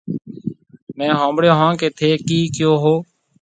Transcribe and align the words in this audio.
ميه 0.97 1.11
هونبڙون 1.21 1.53
هون 1.59 1.71
ڪيَ 1.79 1.87
ٿَي 1.97 2.09
ڪِي 2.27 2.39
ڪَيو 2.55 2.71
هون۔ 2.83 2.97